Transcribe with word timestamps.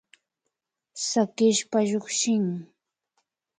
Sakishpa 1.07 1.77
llukshin 1.87 2.47